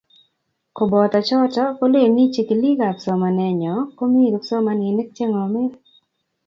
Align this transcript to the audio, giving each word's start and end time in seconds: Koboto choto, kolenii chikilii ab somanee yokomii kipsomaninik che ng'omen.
Koboto 0.75 1.19
choto, 1.27 1.63
kolenii 1.77 2.31
chikilii 2.33 2.81
ab 2.89 2.97
somanee 3.05 3.53
yokomii 3.63 4.31
kipsomaninik 4.33 5.09
che 5.15 5.23
ng'omen. 5.31 5.67